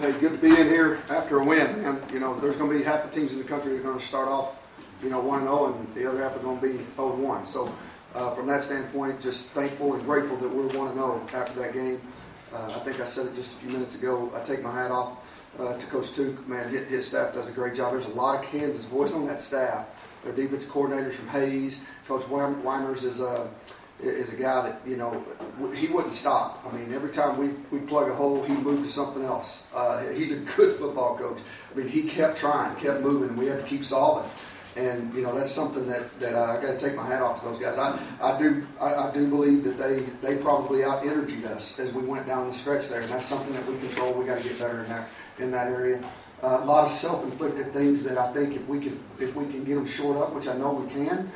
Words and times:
Hey, 0.00 0.12
good 0.12 0.30
to 0.30 0.38
be 0.38 0.48
in 0.48 0.68
here 0.68 1.00
after 1.10 1.40
a 1.40 1.44
win, 1.44 1.82
man. 1.82 2.00
You 2.12 2.20
know, 2.20 2.38
there's 2.38 2.54
going 2.54 2.70
to 2.70 2.78
be 2.78 2.84
half 2.84 3.02
the 3.02 3.10
teams 3.10 3.32
in 3.32 3.38
the 3.38 3.44
country 3.44 3.72
that 3.72 3.80
are 3.80 3.82
going 3.82 3.98
to 3.98 4.04
start 4.04 4.28
off, 4.28 4.54
you 5.02 5.10
know, 5.10 5.18
1 5.18 5.40
0, 5.40 5.74
and 5.74 5.94
the 5.96 6.08
other 6.08 6.22
half 6.22 6.36
are 6.36 6.38
going 6.38 6.60
to 6.60 6.68
be 6.68 6.84
0 6.94 7.16
1. 7.16 7.44
So, 7.44 7.74
uh, 8.14 8.32
from 8.32 8.46
that 8.46 8.62
standpoint, 8.62 9.20
just 9.20 9.46
thankful 9.46 9.94
and 9.94 10.02
grateful 10.04 10.36
that 10.36 10.48
we're 10.48 10.68
1 10.68 10.94
0 10.94 11.26
after 11.34 11.60
that 11.60 11.72
game. 11.72 12.00
Uh, 12.54 12.74
I 12.76 12.84
think 12.84 13.00
I 13.00 13.06
said 13.06 13.26
it 13.26 13.34
just 13.34 13.54
a 13.54 13.56
few 13.56 13.70
minutes 13.70 13.96
ago. 13.96 14.32
I 14.36 14.40
take 14.44 14.62
my 14.62 14.72
hat 14.72 14.92
off 14.92 15.18
uh, 15.58 15.76
to 15.76 15.86
Coach 15.86 16.10
Tuke. 16.10 16.46
Man, 16.46 16.68
his, 16.68 16.86
his 16.86 17.06
staff 17.08 17.34
does 17.34 17.48
a 17.48 17.52
great 17.52 17.74
job. 17.74 17.90
There's 17.90 18.06
a 18.06 18.10
lot 18.10 18.38
of 18.38 18.48
Kansas 18.48 18.84
boys 18.84 19.12
on 19.12 19.26
that 19.26 19.40
staff. 19.40 19.88
Their 20.22 20.32
defense 20.32 20.64
coordinators 20.64 21.14
from 21.14 21.26
Hays. 21.26 21.84
Coach 22.06 22.24
Weimers 22.28 23.02
is 23.02 23.18
a. 23.20 23.28
Uh, 23.28 23.48
is 24.00 24.32
a 24.32 24.36
guy 24.36 24.70
that 24.70 24.80
you 24.86 24.96
know 24.96 25.24
he 25.74 25.88
wouldn't 25.88 26.14
stop. 26.14 26.64
I 26.66 26.76
mean, 26.76 26.92
every 26.92 27.10
time 27.10 27.36
we 27.36 27.48
we 27.76 27.84
plug 27.86 28.08
a 28.10 28.14
hole, 28.14 28.42
he 28.44 28.54
moved 28.54 28.84
to 28.84 28.92
something 28.92 29.24
else. 29.24 29.64
Uh, 29.74 30.08
he's 30.08 30.40
a 30.40 30.44
good 30.56 30.78
football 30.78 31.16
coach. 31.16 31.38
I 31.72 31.78
mean, 31.78 31.88
he 31.88 32.02
kept 32.02 32.38
trying, 32.38 32.74
kept 32.76 33.00
moving, 33.00 33.36
we 33.36 33.46
had 33.46 33.60
to 33.60 33.66
keep 33.66 33.84
solving. 33.84 34.30
And 34.76 35.12
you 35.12 35.22
know 35.22 35.36
that's 35.36 35.50
something 35.50 35.88
that, 35.88 36.20
that 36.20 36.36
I 36.36 36.60
got 36.62 36.78
to 36.78 36.78
take 36.78 36.94
my 36.94 37.04
hat 37.04 37.20
off 37.20 37.40
to 37.40 37.48
those 37.48 37.58
guys. 37.58 37.78
I, 37.78 37.98
I 38.22 38.38
do 38.38 38.64
I, 38.80 38.94
I 38.94 39.12
do 39.12 39.26
believe 39.26 39.64
that 39.64 39.76
they 39.78 40.06
they 40.22 40.40
probably 40.40 40.84
out 40.84 41.04
energied 41.04 41.44
us 41.46 41.78
as 41.80 41.92
we 41.92 42.02
went 42.02 42.26
down 42.26 42.46
the 42.46 42.52
stretch 42.52 42.88
there, 42.88 43.00
and 43.00 43.08
that's 43.08 43.24
something 43.24 43.52
that 43.54 43.66
we 43.66 43.76
control. 43.78 44.12
We 44.12 44.26
got 44.26 44.38
to 44.38 44.44
get 44.48 44.58
better 44.58 44.84
in 44.84 44.88
that 44.90 45.08
in 45.38 45.50
that 45.50 45.68
area. 45.68 46.00
Uh, 46.40 46.60
a 46.62 46.64
lot 46.64 46.84
of 46.84 46.90
self-inflicted 46.92 47.72
things 47.72 48.04
that 48.04 48.16
I 48.16 48.32
think 48.32 48.54
if 48.54 48.68
we 48.68 48.78
can 48.78 49.02
if 49.18 49.34
we 49.34 49.46
can 49.46 49.64
get 49.64 49.74
them 49.74 49.86
short 49.86 50.16
up, 50.16 50.32
which 50.32 50.46
I 50.46 50.56
know 50.56 50.72
we 50.72 50.88
can, 50.88 51.32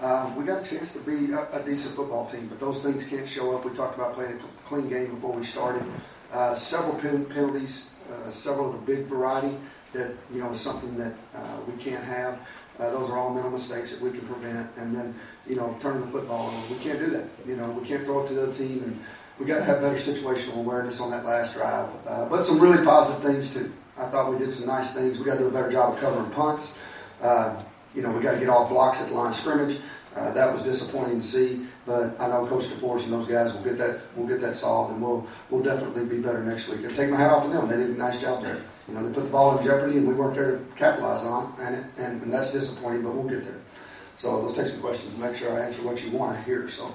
um, 0.00 0.34
we 0.36 0.44
got 0.44 0.64
a 0.64 0.68
chance 0.68 0.92
to 0.92 0.98
be 1.00 1.32
a, 1.32 1.48
a, 1.52 1.62
decent 1.64 1.94
football 1.94 2.26
team, 2.26 2.46
but 2.48 2.58
those 2.58 2.82
things 2.82 3.04
can't 3.04 3.28
show 3.28 3.56
up. 3.56 3.64
We 3.64 3.72
talked 3.72 3.96
about 3.96 4.14
playing 4.14 4.32
a 4.32 4.68
clean 4.68 4.88
game 4.88 5.14
before 5.14 5.32
we 5.32 5.44
started. 5.44 5.84
Uh, 6.32 6.54
several 6.54 6.94
pen- 6.98 7.26
penalties, 7.26 7.92
uh, 8.12 8.28
several 8.28 8.74
of 8.74 8.80
the 8.80 8.94
big 8.94 9.06
variety 9.06 9.56
that 9.92 10.10
you 10.32 10.40
know 10.40 10.50
is 10.50 10.60
something 10.60 10.96
that 10.98 11.14
uh, 11.34 11.56
we 11.66 11.72
can't 11.82 12.02
have. 12.02 12.38
Uh, 12.78 12.90
those 12.90 13.08
are 13.08 13.16
all 13.16 13.32
mental 13.32 13.52
mistakes 13.52 13.92
that 13.92 14.00
we 14.02 14.10
can 14.10 14.26
prevent, 14.26 14.68
and 14.76 14.94
then 14.94 15.14
you 15.46 15.54
know 15.54 15.76
turn 15.80 16.00
the 16.00 16.06
football 16.08 16.46
on. 16.46 16.70
We 16.70 16.76
can't 16.82 16.98
do 16.98 17.10
that. 17.10 17.26
You 17.46 17.56
know 17.56 17.70
we 17.70 17.86
can't 17.86 18.04
throw 18.04 18.24
it 18.24 18.28
to 18.28 18.34
the 18.34 18.52
team, 18.52 18.82
and 18.82 19.04
we 19.38 19.46
got 19.46 19.58
to 19.58 19.64
have 19.64 19.80
better 19.80 19.96
situational 19.96 20.56
awareness 20.56 21.00
on 21.00 21.12
that 21.12 21.24
last 21.24 21.54
drive. 21.54 21.88
Uh, 22.06 22.28
but 22.28 22.42
some 22.42 22.58
really 22.58 22.84
positive 22.84 23.22
things 23.22 23.54
too. 23.54 23.72
I 23.96 24.08
thought 24.08 24.32
we 24.32 24.38
did 24.38 24.50
some 24.50 24.66
nice 24.66 24.92
things. 24.92 25.18
We 25.18 25.24
got 25.24 25.34
to 25.34 25.40
do 25.40 25.46
a 25.46 25.52
better 25.52 25.70
job 25.70 25.94
of 25.94 26.00
covering 26.00 26.30
punts. 26.32 26.80
You 27.94 28.02
know, 28.02 28.10
we 28.10 28.22
got 28.22 28.32
to 28.32 28.38
get 28.38 28.48
off 28.48 28.68
blocks 28.68 29.00
at 29.00 29.08
the 29.08 29.14
line 29.14 29.30
of 29.30 29.36
scrimmage. 29.36 29.78
Uh, 30.16 30.32
that 30.32 30.52
was 30.52 30.62
disappointing 30.62 31.20
to 31.20 31.26
see, 31.26 31.66
but 31.86 32.14
I 32.20 32.28
know 32.28 32.46
Coach 32.46 32.64
DeForest 32.66 33.04
and 33.04 33.12
those 33.12 33.26
guys 33.26 33.52
will 33.52 33.62
get 33.62 33.76
that 33.78 34.00
will 34.16 34.28
get 34.28 34.40
that 34.42 34.54
solved, 34.54 34.92
and 34.92 35.02
we'll 35.02 35.26
we'll 35.50 35.62
definitely 35.62 36.06
be 36.06 36.18
better 36.22 36.44
next 36.44 36.68
week. 36.68 36.84
And 36.84 36.94
take 36.94 37.10
my 37.10 37.16
hat 37.16 37.30
off 37.30 37.42
to 37.44 37.48
them; 37.48 37.68
they 37.68 37.76
did 37.76 37.90
a 37.90 37.98
nice 37.98 38.20
job 38.20 38.44
there. 38.44 38.62
You 38.86 38.94
know, 38.94 39.06
they 39.06 39.12
put 39.12 39.24
the 39.24 39.30
ball 39.30 39.58
in 39.58 39.64
jeopardy, 39.64 39.96
and 39.96 40.06
we 40.06 40.14
weren't 40.14 40.36
there 40.36 40.52
to 40.52 40.64
capitalize 40.76 41.24
on 41.24 41.52
it, 41.58 41.64
and, 41.64 41.74
it, 41.74 41.84
and, 41.96 42.22
and 42.22 42.32
that's 42.32 42.52
disappointing, 42.52 43.02
but 43.02 43.12
we'll 43.12 43.28
get 43.28 43.44
there. 43.44 43.60
So 44.14 44.38
let's 44.40 44.56
take 44.56 44.68
some 44.68 44.80
questions 44.80 45.12
and 45.12 45.22
make 45.22 45.34
sure 45.34 45.60
I 45.60 45.66
answer 45.66 45.82
what 45.82 46.04
you 46.04 46.12
want 46.12 46.36
to 46.36 46.42
hear. 46.44 46.68
So. 46.70 46.94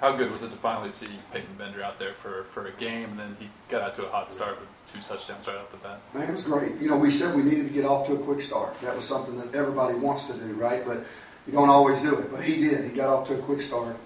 How 0.00 0.12
good 0.12 0.30
was 0.30 0.42
it 0.42 0.50
to 0.50 0.56
finally 0.58 0.90
see 0.90 1.08
Peyton 1.32 1.54
Bender 1.58 1.82
out 1.82 1.98
there 1.98 2.14
for, 2.14 2.44
for 2.52 2.66
a 2.66 2.72
game, 2.72 3.10
and 3.10 3.18
then 3.18 3.36
he 3.40 3.48
got 3.68 3.82
out 3.82 3.96
to 3.96 4.06
a 4.06 4.08
hot 4.08 4.30
start 4.30 4.58
with 4.60 4.68
two 4.86 5.00
touchdowns 5.08 5.48
right 5.48 5.56
off 5.56 5.70
the 5.70 5.76
bat? 5.78 6.00
Man, 6.14 6.28
it 6.28 6.32
was 6.32 6.42
great. 6.42 6.80
You 6.80 6.88
know, 6.88 6.96
we 6.96 7.10
said 7.10 7.34
we 7.34 7.42
needed 7.42 7.66
to 7.68 7.74
get 7.74 7.84
off 7.84 8.06
to 8.06 8.14
a 8.14 8.18
quick 8.18 8.40
start. 8.40 8.74
That 8.80 8.94
was 8.94 9.04
something 9.04 9.36
that 9.38 9.54
everybody 9.54 9.98
wants 9.98 10.26
to 10.28 10.34
do, 10.34 10.54
right? 10.54 10.84
But 10.86 11.04
you 11.46 11.52
don't 11.52 11.68
always 11.68 12.00
do 12.00 12.16
it. 12.16 12.30
But 12.30 12.44
he 12.44 12.60
did. 12.60 12.84
He 12.84 12.96
got 12.96 13.08
off 13.08 13.26
to 13.28 13.34
a 13.34 13.42
quick 13.42 13.62
start. 13.62 13.96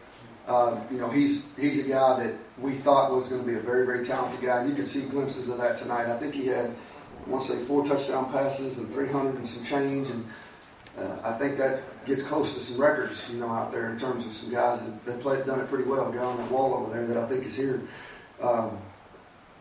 Uh, 0.46 0.80
you 0.90 0.98
know, 0.98 1.10
he's 1.10 1.48
he's 1.56 1.84
a 1.84 1.88
guy 1.88 2.24
that 2.24 2.34
we 2.58 2.74
thought 2.74 3.12
was 3.12 3.28
going 3.28 3.44
to 3.44 3.46
be 3.46 3.56
a 3.56 3.60
very 3.60 3.84
very 3.84 4.04
talented 4.04 4.40
guy. 4.40 4.60
And 4.60 4.70
you 4.70 4.74
can 4.74 4.86
see 4.86 5.02
glimpses 5.08 5.48
of 5.48 5.58
that 5.58 5.76
tonight. 5.76 6.06
I 6.06 6.18
think 6.18 6.34
he 6.34 6.46
had, 6.46 6.66
I 7.26 7.30
want 7.30 7.44
to 7.44 7.52
say, 7.52 7.64
four 7.64 7.86
touchdown 7.86 8.30
passes 8.32 8.78
and 8.78 8.92
300 8.92 9.36
and 9.36 9.48
some 9.48 9.64
change, 9.64 10.08
and 10.08 10.24
uh, 10.98 11.18
I 11.22 11.38
think 11.38 11.58
that 11.58 11.82
gets 12.06 12.22
close 12.22 12.54
to 12.54 12.60
some 12.60 12.80
records, 12.80 13.30
you 13.30 13.38
know, 13.38 13.48
out 13.48 13.72
there 13.72 13.90
in 13.90 13.98
terms 13.98 14.26
of 14.26 14.32
some 14.32 14.50
guys 14.50 14.82
that, 14.82 15.04
that 15.04 15.20
played 15.20 15.46
done 15.46 15.60
it 15.60 15.68
pretty 15.68 15.84
well. 15.84 16.10
A 16.10 16.12
guy 16.12 16.22
on 16.22 16.36
that 16.36 16.50
wall 16.50 16.74
over 16.74 16.92
there 16.92 17.06
that 17.06 17.16
I 17.16 17.26
think 17.28 17.44
is 17.44 17.54
here. 17.54 17.82
Um, 18.40 18.78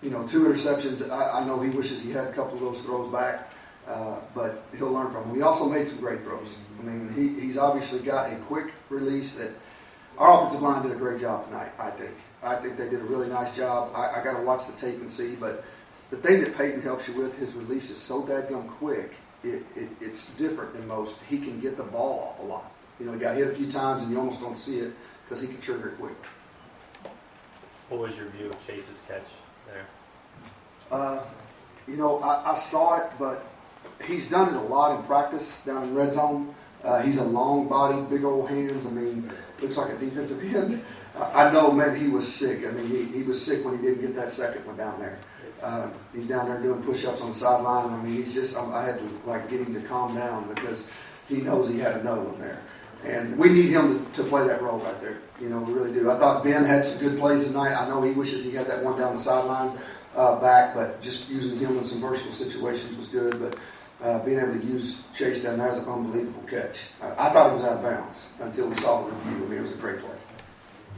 you 0.01 0.09
know, 0.09 0.25
two 0.27 0.45
interceptions. 0.45 1.07
I, 1.09 1.41
I 1.41 1.45
know 1.45 1.59
he 1.59 1.69
wishes 1.69 2.01
he 2.01 2.11
had 2.11 2.27
a 2.27 2.33
couple 2.33 2.55
of 2.55 2.59
those 2.61 2.81
throws 2.81 3.11
back. 3.11 3.51
Uh, 3.87 4.15
but 4.35 4.63
he'll 4.77 4.91
learn 4.91 5.11
from 5.11 5.27
them. 5.27 5.35
He 5.35 5.41
also 5.41 5.67
made 5.67 5.87
some 5.87 5.99
great 5.99 6.21
throws. 6.21 6.55
I 6.79 6.83
mean, 6.83 7.11
he, 7.13 7.41
he's 7.41 7.57
obviously 7.57 7.99
got 7.99 8.31
a 8.31 8.35
quick 8.35 8.71
release 8.89 9.35
that 9.35 9.49
our 10.17 10.37
offensive 10.37 10.61
line 10.61 10.83
did 10.83 10.91
a 10.91 10.95
great 10.95 11.19
job 11.19 11.45
tonight, 11.47 11.71
I 11.79 11.89
think. 11.89 12.11
I 12.43 12.55
think 12.55 12.77
they 12.77 12.87
did 12.89 13.01
a 13.01 13.05
really 13.05 13.27
nice 13.27 13.55
job. 13.55 13.91
I, 13.95 14.19
I 14.19 14.23
got 14.23 14.37
to 14.37 14.43
watch 14.43 14.67
the 14.67 14.73
tape 14.73 14.99
and 14.99 15.09
see, 15.09 15.35
but 15.35 15.63
the 16.09 16.17
thing 16.17 16.41
that 16.43 16.55
Peyton 16.55 16.81
helps 16.81 17.07
you 17.07 17.15
with, 17.15 17.37
his 17.39 17.53
release 17.53 17.89
is 17.89 17.97
so 17.97 18.21
dadgum 18.23 18.67
quick, 18.67 19.13
it, 19.43 19.63
it, 19.75 19.89
it's 19.99 20.35
different 20.35 20.73
than 20.73 20.87
most. 20.87 21.17
He 21.29 21.37
can 21.37 21.59
get 21.59 21.77
the 21.77 21.83
ball 21.83 22.35
off 22.35 22.43
a 22.43 22.47
lot. 22.47 22.71
You 22.99 23.05
know, 23.07 23.13
he 23.13 23.19
got 23.19 23.35
hit 23.35 23.47
a 23.47 23.55
few 23.55 23.69
times 23.69 24.03
and 24.03 24.11
you 24.11 24.19
almost 24.19 24.39
don't 24.39 24.57
see 24.57 24.79
it 24.79 24.93
because 25.23 25.41
he 25.41 25.47
can 25.47 25.59
trigger 25.61 25.89
it 25.89 25.97
quick. 25.97 26.13
What 27.89 28.01
was 28.01 28.15
your 28.15 28.27
view 28.27 28.49
of 28.49 28.67
Chase's 28.67 29.03
catch 29.07 29.25
there? 29.67 29.85
Uh, 30.91 31.23
you 31.87 31.97
know, 31.97 32.19
I, 32.19 32.51
I 32.51 32.55
saw 32.55 32.97
it, 32.97 33.11
but 33.17 33.45
he's 34.05 34.29
done 34.29 34.53
it 34.53 34.57
a 34.57 34.61
lot 34.61 34.97
in 34.97 35.03
practice 35.05 35.57
down 35.65 35.83
in 35.83 35.95
red 35.95 36.11
zone. 36.11 36.53
Uh, 36.83 37.01
he's 37.01 37.17
a 37.17 37.23
long 37.23 37.67
body, 37.67 38.01
big 38.09 38.23
old 38.23 38.49
hands. 38.49 38.85
I 38.85 38.89
mean, 38.89 39.31
looks 39.61 39.77
like 39.77 39.91
a 39.91 39.97
defensive 39.97 40.43
end. 40.55 40.83
I 41.15 41.51
know, 41.51 41.71
man, 41.71 41.95
he 41.95 42.07
was 42.07 42.31
sick. 42.31 42.65
I 42.65 42.71
mean, 42.71 42.87
he, 42.87 43.03
he 43.05 43.23
was 43.23 43.43
sick 43.43 43.63
when 43.65 43.77
he 43.77 43.83
didn't 43.83 44.01
get 44.01 44.15
that 44.15 44.31
second 44.31 44.65
one 44.65 44.77
down 44.77 44.99
there. 44.99 45.19
Uh, 45.61 45.89
he's 46.13 46.25
down 46.25 46.47
there 46.47 46.59
doing 46.59 46.81
push-ups 46.81 47.21
on 47.21 47.29
the 47.29 47.35
sideline. 47.35 47.93
I 47.93 48.01
mean, 48.01 48.15
he's 48.15 48.33
just, 48.33 48.55
I, 48.55 48.63
I 48.63 48.85
had 48.85 48.99
to 48.99 49.29
like 49.29 49.49
get 49.49 49.59
him 49.59 49.73
to 49.73 49.81
calm 49.81 50.15
down 50.15 50.51
because 50.53 50.87
he 51.27 51.37
knows 51.37 51.67
he 51.67 51.77
had 51.77 51.97
another 51.97 52.21
one 52.21 52.39
there. 52.39 52.61
And 53.03 53.37
we 53.37 53.49
need 53.49 53.69
him 53.69 54.05
to, 54.13 54.23
to 54.23 54.29
play 54.29 54.47
that 54.47 54.61
role 54.61 54.79
right 54.79 54.99
there. 55.01 55.17
You 55.39 55.49
know, 55.49 55.59
we 55.59 55.73
really 55.73 55.93
do. 55.93 56.09
I 56.09 56.17
thought 56.17 56.43
Ben 56.43 56.63
had 56.63 56.83
some 56.83 56.99
good 56.99 57.19
plays 57.19 57.45
tonight. 57.45 57.73
I 57.73 57.87
know 57.87 58.01
he 58.01 58.11
wishes 58.11 58.43
he 58.43 58.51
had 58.51 58.67
that 58.67 58.83
one 58.83 58.99
down 58.99 59.13
the 59.13 59.21
sideline 59.21 59.77
uh, 60.15 60.39
back, 60.39 60.75
but 60.75 61.01
just 61.01 61.29
using 61.29 61.57
him 61.57 61.77
in 61.77 61.83
some 61.83 61.99
versatile 61.99 62.31
situations 62.31 62.95
was 62.97 63.07
good. 63.07 63.39
But 63.39 63.59
uh, 64.01 64.19
being 64.19 64.39
able 64.39 64.53
to 64.53 64.65
use 64.65 65.03
Chase 65.13 65.43
down 65.43 65.59
there 65.59 65.69
is 65.69 65.77
an 65.77 65.85
unbelievable 65.85 66.43
catch. 66.47 66.77
I, 67.01 67.27
I 67.27 67.33
thought 67.33 67.51
it 67.51 67.53
was 67.53 67.63
out 67.63 67.77
of 67.77 67.83
bounds 67.83 68.27
until 68.39 68.69
we 68.69 68.75
saw 68.75 69.05
the 69.05 69.11
review. 69.11 69.45
I 69.45 69.49
mean, 69.49 69.59
it 69.59 69.61
was 69.61 69.71
a 69.71 69.75
great 69.75 69.99
play. 69.99 70.15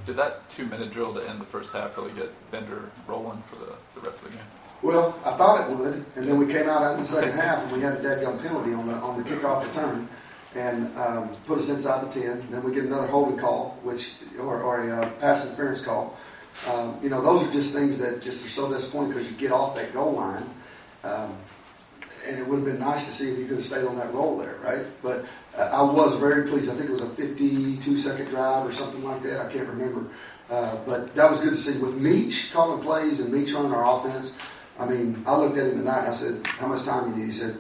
Did 0.06 0.18
that 0.18 0.48
two-minute 0.50 0.92
drill 0.92 1.14
to 1.14 1.30
end 1.30 1.40
the 1.40 1.46
first 1.46 1.74
half 1.74 1.96
really 1.98 2.12
get 2.12 2.30
Bender 2.52 2.90
rolling 3.08 3.42
for 3.50 3.56
the, 3.58 3.76
the 3.96 4.02
rest 4.06 4.24
of 4.24 4.32
the 4.32 4.38
game? 4.38 4.46
Well, 4.82 5.18
I 5.24 5.38
thought 5.38 5.72
it 5.72 5.78
would, 5.78 6.06
and 6.18 6.28
then 6.28 6.38
we 6.38 6.46
came 6.46 6.68
out 6.68 6.94
in 6.94 7.00
the 7.00 7.06
second 7.06 7.32
half 7.32 7.64
and 7.64 7.72
we 7.72 7.80
had 7.80 7.94
a 7.94 8.02
dead 8.02 8.22
gun 8.22 8.38
penalty 8.40 8.74
on 8.74 8.86
the 8.88 8.94
on 8.96 9.18
the 9.18 9.30
kickoff 9.30 9.66
return, 9.66 10.10
and 10.56 10.98
um, 10.98 11.30
put 11.48 11.58
us 11.58 11.70
inside 11.70 12.06
the 12.06 12.22
ten. 12.22 12.46
Then 12.52 12.64
we 12.64 12.74
get 12.74 12.84
another 12.84 13.08
holding 13.08 13.38
call, 13.38 13.80
which 13.82 14.12
or, 14.38 14.62
or 14.62 14.82
a 14.82 15.04
uh, 15.04 15.10
pass 15.22 15.46
interference 15.46 15.80
call. 15.80 16.18
Um, 16.70 17.00
you 17.02 17.10
know, 17.10 17.22
those 17.22 17.48
are 17.48 17.52
just 17.54 17.72
things 17.72 17.98
that 18.00 18.22
just 18.22 18.46
are 18.46 18.50
so 18.50 18.70
disappointing 18.70 19.14
because 19.14 19.32
you 19.32 19.38
get 19.38 19.54
off 19.54 19.74
that 19.76 19.94
goal 19.94 20.14
line. 20.14 20.50
Um, 21.06 21.38
and 22.26 22.38
it 22.38 22.48
would 22.48 22.58
have 22.58 22.66
been 22.66 22.80
nice 22.80 23.06
to 23.06 23.12
see 23.12 23.32
if 23.32 23.38
you 23.38 23.46
could 23.46 23.58
have 23.58 23.66
stayed 23.66 23.86
on 23.86 23.98
that 23.98 24.14
roll 24.14 24.38
there, 24.38 24.56
right? 24.64 24.86
But 25.02 25.26
uh, 25.58 25.62
I 25.62 25.82
was 25.84 26.16
very 26.16 26.50
pleased. 26.50 26.70
I 26.70 26.76
think 26.76 26.90
it 26.90 26.94
was 26.94 27.02
a 27.02 27.10
52 27.10 27.98
second 27.98 28.28
drive 28.28 28.68
or 28.68 28.74
something 28.74 29.04
like 29.04 29.22
that. 29.24 29.46
I 29.46 29.52
can't 29.52 29.68
remember. 29.68 30.08
Uh, 30.50 30.78
but 30.86 31.14
that 31.16 31.30
was 31.30 31.40
good 31.40 31.52
to 31.52 31.58
see. 31.58 31.80
With 31.80 32.02
Meach 32.02 32.52
calling 32.52 32.82
plays 32.82 33.20
and 33.20 33.34
Meach 33.34 33.54
running 33.54 33.72
our 33.72 34.00
offense, 34.00 34.38
I 34.80 34.86
mean, 34.86 35.24
I 35.26 35.36
looked 35.36 35.58
at 35.58 35.68
him 35.68 35.78
tonight 35.80 36.00
and 36.00 36.08
I 36.10 36.12
said, 36.12 36.46
How 36.48 36.68
much 36.68 36.84
time 36.84 37.06
do 37.06 37.12
you 37.12 37.26
need? 37.26 37.32
He 37.34 37.40
said, 37.40 37.58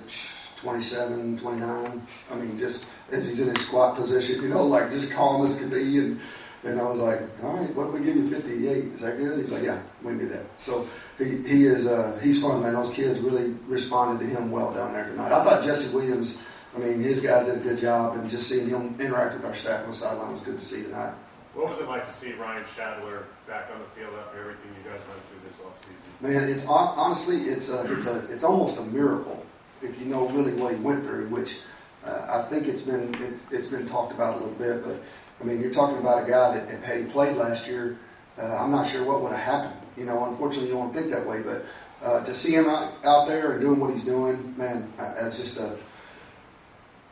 27, 0.58 1.40
29. 1.40 2.08
I 2.32 2.36
mean, 2.36 2.58
just 2.58 2.86
as 3.12 3.28
he's 3.28 3.40
in 3.40 3.54
his 3.54 3.66
squat 3.66 3.96
position, 3.96 4.42
you 4.42 4.50
know, 4.50 4.66
like 4.66 4.90
just 4.92 5.12
calm 5.12 5.46
as 5.46 5.58
could 5.58 5.72
be. 5.72 5.98
And 6.00 6.20
and 6.64 6.80
I 6.80 6.84
was 6.84 7.00
like, 7.00 7.22
all 7.44 7.58
right, 7.58 7.76
what 7.76 7.88
if 7.88 7.94
we 7.94 8.00
give 8.06 8.16
you 8.16 8.30
58? 8.30 8.86
Is 8.94 9.02
that 9.02 9.18
good? 9.18 9.40
He's 9.40 9.50
like, 9.50 9.64
yeah, 9.64 9.82
we 10.02 10.12
can 10.12 10.20
do 10.20 10.30
that. 10.30 10.46
So 10.60 10.88
he, 11.18 11.38
he 11.44 11.66
is 11.66 11.88
uh, 11.88 12.20
he's 12.24 12.42
fun, 12.42 12.62
man. 12.62 12.74
Those 12.74 12.94
kids 12.94 13.20
really 13.20 13.56
responded 13.68 14.26
to 14.26 14.30
him 14.30 14.50
well 14.50 14.74
down 14.74 14.94
there 14.94 15.06
tonight. 15.06 15.32
I 15.32 15.44
thought 15.44 15.64
Jesse 15.64 15.94
Williams, 15.94 16.38
I 16.76 16.80
mean, 16.80 17.02
his 17.02 17.20
guys 17.20 17.46
did 17.46 17.58
a 17.58 17.60
good 17.60 17.80
job, 17.80 18.18
and 18.18 18.30
just 18.30 18.48
seeing 18.48 18.70
him 18.70 18.96
interact 19.00 19.36
with 19.36 19.46
our 19.46 19.56
staff 19.56 19.84
on 19.84 19.92
the 19.92 19.96
sideline 19.96 20.34
was 20.34 20.42
good 20.42 20.60
to 20.60 20.66
see 20.66 20.84
tonight. 20.84 21.14
What 21.54 21.70
was 21.70 21.80
it 21.80 21.88
like 21.88 22.08
to 22.12 22.20
see 22.20 22.34
Ryan 22.34 22.64
Schadler 22.64 23.24
back 23.48 23.70
on 23.72 23.80
the 23.80 23.86
field 23.90 24.14
after 24.26 24.40
everything 24.40 24.72
you 24.76 24.90
guys 24.90 25.02
went 25.08 25.22
through 25.30 25.48
this 25.48 25.58
offseason? 25.60 26.22
Man, 26.22 26.50
it's 26.50 26.66
honestly, 26.66 27.44
it's 27.44 27.70
a, 27.70 27.94
it's 27.94 28.08
a, 28.08 28.26
it's 28.32 28.44
almost 28.44 28.78
a 28.78 28.84
miracle 28.84 29.46
if 29.84 30.00
you 30.00 30.06
know 30.06 30.28
really 30.30 30.54
what 30.54 30.74
he 30.74 30.80
went 30.80 31.04
through, 31.06 31.28
which 31.28 31.60
uh, 32.06 32.44
I 32.44 32.50
think 32.50 32.68
it's 32.68 32.82
been 32.82 33.14
it's, 33.22 33.42
it's 33.52 33.68
been 33.68 33.86
talked 33.86 34.14
about 34.14 34.36
a 34.36 34.38
little 34.40 34.56
bit, 34.56 34.84
but 34.84 35.04
I 35.42 35.44
mean, 35.44 35.62
you're 35.62 35.74
talking 35.74 35.98
about 35.98 36.28
a 36.28 36.30
guy 36.30 36.58
that 36.58 36.84
had 36.84 37.00
he 37.00 37.06
played 37.06 37.36
last 37.38 37.68
year, 37.68 37.98
uh, 38.38 38.56
I'm 38.56 38.72
not 38.72 38.90
sure 38.90 39.04
what 39.04 39.22
would 39.22 39.32
have 39.32 39.40
happened. 39.40 39.80
You 39.98 40.06
know, 40.06 40.26
unfortunately, 40.26 40.70
you 40.70 40.76
don't 40.76 40.94
think 40.94 41.12
that 41.12 41.28
way, 41.28 41.42
but 41.42 41.66
uh, 42.04 42.24
to 42.24 42.34
see 42.34 42.54
him 42.54 42.68
out, 42.68 42.94
out 43.04 43.28
there 43.28 43.54
and 43.54 43.62
doing 43.62 43.80
what 43.80 43.92
he's 43.92 44.04
doing, 44.04 44.54
man, 44.58 44.92
that's 44.98 45.38
just 45.38 45.58
a. 45.58 45.78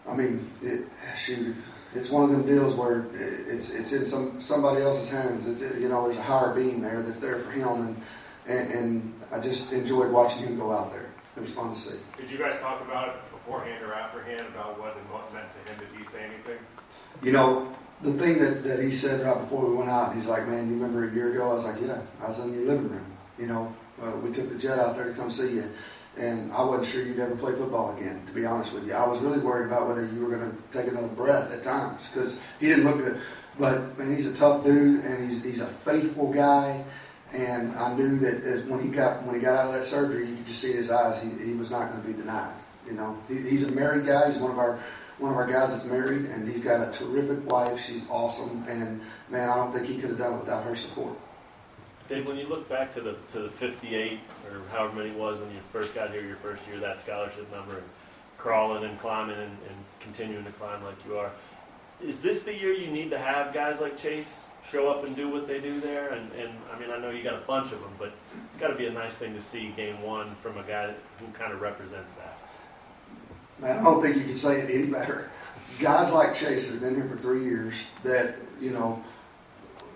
I 0.07 0.15
mean, 0.15 0.49
it, 0.63 0.85
shoot, 1.15 1.55
it's 1.93 2.09
one 2.09 2.23
of 2.23 2.31
them 2.31 2.45
deals 2.45 2.73
where 2.73 3.05
it's 3.13 3.69
it's 3.69 3.91
in 3.91 4.05
some 4.05 4.41
somebody 4.41 4.81
else's 4.81 5.09
hands. 5.09 5.47
It's 5.47 5.61
you 5.79 5.89
know, 5.89 6.05
there's 6.05 6.17
a 6.17 6.23
higher 6.23 6.53
being 6.53 6.81
there 6.81 7.01
that's 7.03 7.17
there 7.17 7.39
for 7.39 7.51
him, 7.51 7.67
and 7.67 8.01
and, 8.47 8.73
and 8.73 9.13
I 9.31 9.39
just 9.39 9.71
enjoyed 9.71 10.11
watching 10.11 10.39
him 10.39 10.57
go 10.57 10.71
out 10.71 10.91
there. 10.91 11.09
It 11.37 11.41
was 11.41 11.51
fun 11.51 11.69
to 11.69 11.79
see. 11.79 11.97
Did 12.17 12.29
you 12.29 12.37
guys 12.37 12.57
talk 12.59 12.81
about 12.81 13.09
it 13.09 13.15
beforehand 13.31 13.83
or 13.83 13.93
afterhand 13.93 14.41
about 14.47 14.79
what 14.79 14.97
it 14.97 15.33
meant 15.33 15.47
to 15.53 15.59
him? 15.59 15.79
Did 15.79 15.87
he 15.97 16.03
say 16.05 16.23
anything? 16.25 16.57
You 17.23 17.31
know, 17.31 17.75
the 18.01 18.13
thing 18.13 18.39
that, 18.39 18.63
that 18.63 18.79
he 18.79 18.91
said 18.91 19.25
right 19.25 19.39
before 19.39 19.65
we 19.65 19.75
went 19.75 19.89
out, 19.89 20.15
he's 20.15 20.25
like, 20.25 20.47
man, 20.47 20.67
you 20.67 20.73
remember 20.73 21.07
a 21.07 21.13
year 21.13 21.31
ago? 21.31 21.51
I 21.51 21.53
was 21.53 21.65
like, 21.65 21.81
yeah, 21.81 22.01
I 22.21 22.27
was 22.27 22.39
in 22.39 22.53
your 22.53 22.63
living 22.63 22.89
room. 22.89 23.05
You 23.37 23.47
know, 23.47 23.75
uh, 24.01 24.11
we 24.17 24.31
took 24.31 24.49
the 24.49 24.55
jet 24.55 24.79
out 24.79 24.95
there 24.95 25.05
to 25.05 25.13
come 25.13 25.29
see 25.29 25.55
you. 25.55 25.69
And 26.17 26.51
I 26.51 26.63
wasn't 26.63 26.89
sure 26.89 27.03
you'd 27.03 27.19
ever 27.19 27.35
play 27.35 27.53
football 27.53 27.95
again, 27.95 28.21
to 28.25 28.33
be 28.33 28.45
honest 28.45 28.73
with 28.73 28.85
you. 28.85 28.93
I 28.93 29.07
was 29.07 29.19
really 29.19 29.39
worried 29.39 29.67
about 29.67 29.87
whether 29.87 30.05
you 30.05 30.25
were 30.25 30.35
going 30.35 30.51
to 30.51 30.57
take 30.77 30.91
another 30.91 31.07
breath 31.07 31.51
at 31.51 31.63
times 31.63 32.07
because 32.07 32.37
he 32.59 32.67
didn't 32.67 32.83
look 32.83 32.97
good. 32.97 33.21
But 33.57 33.97
man, 33.97 34.13
he's 34.13 34.25
a 34.25 34.33
tough 34.33 34.63
dude 34.65 35.05
and 35.05 35.29
he's, 35.29 35.43
he's 35.43 35.61
a 35.61 35.67
faithful 35.67 36.33
guy. 36.33 36.83
And 37.31 37.73
I 37.75 37.93
knew 37.93 38.19
that 38.19 38.43
as, 38.43 38.63
when 38.65 38.81
he 38.81 38.89
got 38.89 39.23
when 39.23 39.35
he 39.35 39.41
got 39.41 39.55
out 39.55 39.67
of 39.67 39.73
that 39.73 39.85
surgery, 39.85 40.27
you 40.27 40.35
could 40.35 40.47
just 40.47 40.59
see 40.59 40.71
in 40.71 40.77
his 40.77 40.91
eyes 40.91 41.21
he, 41.21 41.29
he 41.45 41.53
was 41.53 41.71
not 41.71 41.89
going 41.89 42.01
to 42.01 42.07
be 42.07 42.13
denied. 42.13 42.55
You 42.85 42.93
know, 42.93 43.17
he, 43.29 43.37
he's 43.37 43.67
a 43.67 43.71
married 43.71 44.05
guy. 44.05 44.31
He's 44.31 44.41
one 44.41 44.51
of 44.51 44.59
our 44.59 44.79
one 45.21 45.31
of 45.31 45.37
our 45.37 45.45
guys 45.45 45.71
that's 45.71 45.85
married, 45.85 46.25
and 46.25 46.49
he's 46.49 46.63
got 46.63 46.87
a 46.87 46.91
terrific 46.91 47.49
wife. 47.49 47.79
She's 47.79 48.01
awesome, 48.09 48.65
and 48.67 48.99
man, 49.29 49.49
I 49.49 49.55
don't 49.55 49.71
think 49.71 49.85
he 49.85 49.97
could 49.99 50.09
have 50.09 50.17
done 50.17 50.33
it 50.33 50.39
without 50.39 50.63
her 50.63 50.75
support. 50.75 51.15
Dave, 52.09 52.25
when 52.25 52.37
you 52.37 52.47
look 52.47 52.67
back 52.67 52.93
to 52.95 53.01
the 53.01 53.15
to 53.31 53.43
the 53.43 53.49
58 53.49 54.19
or 54.49 54.61
however 54.71 54.95
many 54.95 55.11
it 55.11 55.15
was 55.15 55.39
when 55.39 55.49
you 55.51 55.61
first 55.71 55.93
got 55.93 56.11
here, 56.11 56.25
your 56.25 56.37
first 56.37 56.61
year, 56.67 56.79
that 56.79 56.99
scholarship 56.99 57.49
number, 57.51 57.77
and 57.77 57.87
crawling 58.37 58.83
and 58.83 58.99
climbing 58.99 59.37
and, 59.37 59.43
and 59.69 59.77
continuing 59.99 60.43
to 60.43 60.51
climb 60.53 60.83
like 60.83 60.95
you 61.05 61.15
are, 61.15 61.31
is 62.03 62.19
this 62.19 62.41
the 62.41 62.57
year 62.57 62.73
you 62.73 62.89
need 62.89 63.11
to 63.11 63.17
have 63.19 63.53
guys 63.53 63.79
like 63.79 63.97
Chase 63.97 64.47
show 64.67 64.89
up 64.89 65.05
and 65.05 65.15
do 65.15 65.29
what 65.29 65.47
they 65.47 65.59
do 65.59 65.79
there? 65.79 66.09
And, 66.09 66.31
and 66.33 66.51
I 66.73 66.79
mean, 66.79 66.89
I 66.89 66.97
know 66.97 67.11
you 67.11 67.23
got 67.23 67.35
a 67.35 67.45
bunch 67.45 67.71
of 67.71 67.79
them, 67.79 67.91
but 67.99 68.11
it's 68.49 68.59
got 68.59 68.69
to 68.69 68.75
be 68.75 68.87
a 68.87 68.91
nice 68.91 69.13
thing 69.13 69.35
to 69.35 69.41
see 69.41 69.71
game 69.77 70.01
one 70.01 70.33
from 70.41 70.57
a 70.57 70.63
guy 70.63 70.93
who 71.19 71.27
kind 71.33 71.53
of 71.53 71.61
represents 71.61 72.13
that. 72.13 72.39
Man, 73.61 73.77
I 73.77 73.83
don't 73.83 74.01
think 74.01 74.17
you 74.17 74.23
can 74.23 74.35
say 74.35 74.61
it 74.61 74.71
any 74.71 74.87
better. 74.87 75.29
Guys 75.79 76.11
like 76.11 76.35
Chase 76.35 76.67
has 76.69 76.77
been 76.77 76.95
here 76.95 77.07
for 77.07 77.15
three 77.17 77.43
years. 77.43 77.75
That 78.03 78.35
you 78.59 78.71
know 78.71 79.03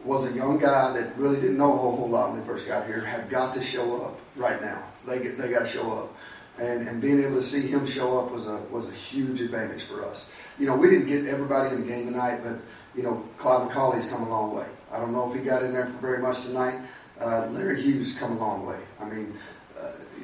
was 0.03 0.31
a 0.31 0.35
young 0.35 0.59
guy 0.59 0.94
that 0.94 1.17
really 1.17 1.38
didn't 1.41 1.57
know 1.57 1.73
a 1.73 1.77
whole, 1.77 1.95
whole 1.95 2.09
lot 2.09 2.31
when 2.31 2.39
they 2.39 2.45
first 2.45 2.67
got 2.67 2.85
here. 2.85 3.01
Have 3.01 3.27
got 3.27 3.56
to 3.56 3.62
show 3.62 4.03
up 4.03 4.19
right 4.35 4.62
now. 4.62 4.83
They 5.07 5.19
get, 5.19 5.38
they 5.39 5.50
got 5.50 5.59
to 5.59 5.65
show 5.65 5.91
up, 5.94 6.15
and 6.59 6.88
and 6.88 7.01
being 7.01 7.23
able 7.23 7.35
to 7.35 7.41
see 7.41 7.67
him 7.67 7.88
show 7.88 8.19
up 8.19 8.31
was 8.31 8.45
a 8.45 8.57
was 8.69 8.85
a 8.85 8.91
huge 8.91 9.41
advantage 9.41 9.83
for 9.83 10.06
us. 10.06 10.29
You 10.59 10.68
know, 10.68 10.75
we 10.75 10.89
didn't 10.89 11.07
get 11.07 11.25
everybody 11.25 11.75
in 11.75 11.81
the 11.81 11.88
game 11.88 12.06
tonight, 12.06 12.41
but 12.44 12.59
you 12.95 13.01
know, 13.01 13.23
Clyde 13.39 13.69
McCauley's 13.69 14.07
come 14.07 14.23
a 14.23 14.29
long 14.29 14.56
way. 14.56 14.68
I 14.91 15.00
don't 15.00 15.11
know 15.11 15.31
if 15.31 15.38
he 15.38 15.44
got 15.44 15.63
in 15.63 15.73
there 15.73 15.88
for 15.88 15.94
very 15.94 16.19
much 16.19 16.44
tonight. 16.44 16.79
Uh, 17.19 17.47
Larry 17.47 17.81
Hughes 17.81 18.15
come 18.18 18.33
a 18.33 18.39
long 18.39 18.65
way. 18.65 18.77
I 19.00 19.06
mean, 19.06 19.35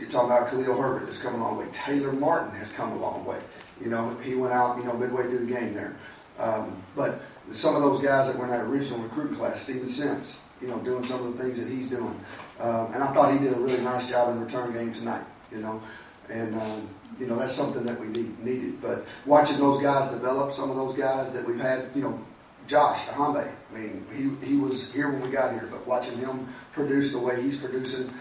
you're 0.01 0.09
talking 0.09 0.31
about 0.31 0.49
Khalil 0.49 0.81
Herbert 0.81 1.07
has 1.07 1.19
come 1.19 1.35
a 1.35 1.37
long 1.37 1.57
way. 1.57 1.67
Taylor 1.71 2.11
Martin 2.11 2.51
has 2.57 2.71
come 2.71 2.91
a 2.91 2.97
long 2.97 3.23
way. 3.23 3.37
You 3.79 3.89
know, 3.89 4.17
he 4.23 4.33
went 4.33 4.53
out, 4.53 4.77
you 4.77 4.83
know, 4.83 4.93
midway 4.93 5.23
through 5.23 5.45
the 5.45 5.53
game 5.53 5.75
there. 5.75 5.95
Um, 6.39 6.81
but 6.95 7.21
some 7.51 7.75
of 7.75 7.83
those 7.83 8.01
guys 8.01 8.27
that 8.27 8.35
were 8.35 8.45
in 8.45 8.51
that 8.51 8.61
original 8.61 8.99
recruiting 8.99 9.37
class, 9.37 9.61
Steven 9.61 9.87
Sims, 9.87 10.37
you 10.59 10.67
know, 10.67 10.79
doing 10.79 11.03
some 11.03 11.25
of 11.25 11.37
the 11.37 11.43
things 11.43 11.59
that 11.59 11.67
he's 11.67 11.89
doing. 11.89 12.19
Um, 12.59 12.93
and 12.93 13.03
I 13.03 13.13
thought 13.13 13.31
he 13.31 13.39
did 13.39 13.53
a 13.53 13.59
really 13.59 13.81
nice 13.81 14.09
job 14.09 14.29
in 14.29 14.39
the 14.39 14.45
return 14.45 14.73
game 14.73 14.91
tonight, 14.91 15.23
you 15.51 15.59
know. 15.59 15.81
And, 16.29 16.55
um, 16.55 16.89
you 17.19 17.27
know, 17.27 17.37
that's 17.37 17.53
something 17.53 17.83
that 17.83 17.99
we 17.99 18.07
need, 18.07 18.43
needed. 18.43 18.81
But 18.81 19.05
watching 19.25 19.57
those 19.57 19.81
guys 19.81 20.09
develop, 20.09 20.51
some 20.51 20.71
of 20.71 20.75
those 20.75 20.95
guys 20.95 21.31
that 21.31 21.47
we've 21.47 21.59
had, 21.59 21.89
you 21.93 22.01
know, 22.01 22.19
Josh 22.67 22.99
Ehambe, 23.07 23.51
I 23.71 23.77
mean, 23.77 24.05
he, 24.15 24.47
he 24.47 24.55
was 24.55 24.91
here 24.93 25.11
when 25.11 25.21
we 25.21 25.29
got 25.29 25.53
here, 25.53 25.67
but 25.69 25.85
watching 25.85 26.17
him 26.17 26.47
produce 26.73 27.11
the 27.11 27.19
way 27.19 27.41
he's 27.41 27.57
producing, 27.57 28.11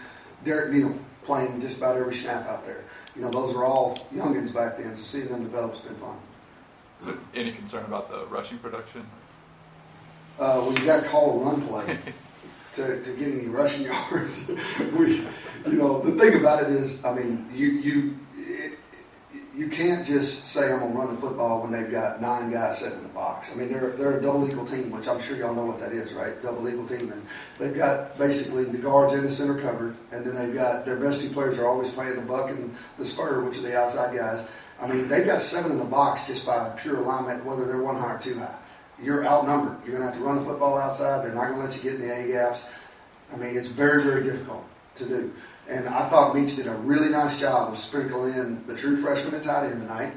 Derrick 0.43 0.71
Neal 0.73 0.97
playing 1.23 1.61
just 1.61 1.77
about 1.77 1.97
every 1.97 2.15
snap 2.15 2.47
out 2.47 2.65
there. 2.65 2.83
You 3.15 3.21
know, 3.21 3.29
those 3.29 3.53
were 3.53 3.65
all 3.65 3.95
youngins 4.13 4.53
back 4.53 4.77
then, 4.77 4.95
so 4.95 5.03
seeing 5.03 5.27
them 5.27 5.43
develop's 5.43 5.79
been 5.79 5.95
fun. 5.95 6.17
Is 7.01 7.07
there 7.07 7.15
any 7.33 7.51
concern 7.51 7.85
about 7.85 8.09
the 8.09 8.25
rushing 8.27 8.57
production? 8.59 9.05
Uh, 10.39 10.61
when 10.61 10.75
you 10.77 10.85
got 10.85 11.03
to 11.03 11.09
call 11.09 11.41
a 11.41 11.43
run 11.43 11.61
play 11.67 11.97
to, 12.73 13.03
to 13.03 13.13
get 13.15 13.31
any 13.31 13.47
rushing 13.47 13.83
yards, 13.83 14.47
we, 14.97 15.27
you 15.65 15.73
know, 15.73 16.01
the 16.01 16.17
thing 16.19 16.39
about 16.39 16.63
it 16.63 16.69
is, 16.69 17.03
I 17.03 17.13
mean, 17.13 17.47
you 17.53 17.67
you 17.67 18.19
you 19.61 19.69
can't 19.69 20.03
just 20.03 20.47
say 20.47 20.73
I'm 20.73 20.79
gonna 20.79 20.95
run 20.95 21.13
the 21.13 21.21
football 21.21 21.61
when 21.61 21.71
they've 21.71 21.91
got 21.91 22.19
nine 22.19 22.51
guys 22.51 22.79
sitting 22.79 22.97
in 22.97 23.03
the 23.03 23.09
box. 23.09 23.51
I 23.51 23.55
mean, 23.55 23.71
they're 23.71 23.91
they're 23.91 24.17
a 24.17 24.21
double 24.21 24.49
equal 24.49 24.65
team, 24.65 24.89
which 24.89 25.07
I'm 25.07 25.21
sure 25.21 25.37
y'all 25.37 25.53
know 25.53 25.65
what 25.65 25.79
that 25.81 25.91
is, 25.91 26.11
right? 26.13 26.41
Double 26.41 26.67
equal 26.67 26.87
team, 26.87 27.11
and 27.11 27.23
they've 27.59 27.75
got 27.75 28.17
basically 28.17 28.63
the 28.63 28.79
guards 28.79 29.13
in 29.13 29.21
the 29.21 29.29
center 29.29 29.61
covered, 29.61 29.95
and 30.11 30.25
then 30.25 30.33
they've 30.33 30.55
got 30.55 30.83
their 30.83 30.95
best 30.95 31.21
two 31.21 31.29
players 31.29 31.59
are 31.59 31.67
always 31.67 31.89
playing 31.89 32.15
the 32.15 32.21
buck 32.23 32.49
and 32.49 32.75
the 32.97 33.05
spur, 33.05 33.43
which 33.43 33.59
are 33.59 33.61
the 33.61 33.77
outside 33.77 34.17
guys. 34.17 34.47
I 34.81 34.87
mean, 34.87 35.07
they've 35.07 35.27
got 35.27 35.39
seven 35.39 35.73
in 35.73 35.77
the 35.77 35.85
box 35.85 36.25
just 36.25 36.43
by 36.43 36.75
pure 36.81 36.97
alignment, 36.97 37.45
whether 37.45 37.65
they're 37.65 37.83
one 37.83 37.97
high 37.97 38.15
or 38.15 38.19
two 38.19 38.39
high. 38.39 38.55
You're 38.99 39.23
outnumbered. 39.23 39.77
You're 39.85 39.99
to 39.99 40.05
have 40.05 40.15
to 40.15 40.21
run 40.21 40.39
the 40.39 40.45
football 40.45 40.75
outside. 40.75 41.23
They're 41.23 41.35
not 41.35 41.49
to 41.49 41.57
let 41.57 41.75
you 41.75 41.83
get 41.83 42.01
in 42.01 42.01
the 42.01 42.11
A 42.11 42.27
gaps. 42.29 42.67
I 43.31 43.35
mean, 43.35 43.55
it's 43.55 43.67
very, 43.67 44.03
very 44.03 44.23
difficult 44.23 44.65
to 44.95 45.05
do. 45.05 45.33
And 45.69 45.87
I 45.87 46.09
thought 46.09 46.35
Meach 46.35 46.55
did 46.55 46.67
a 46.67 46.75
really 46.75 47.09
nice 47.09 47.39
job 47.39 47.71
of 47.71 47.79
sprinkling 47.79 48.33
in 48.33 48.65
the 48.67 48.75
true 48.75 49.01
freshman 49.01 49.35
at 49.35 49.43
tight 49.43 49.71
end 49.71 49.81
tonight. 49.81 50.13